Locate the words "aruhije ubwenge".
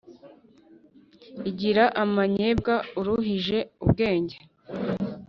2.99-4.37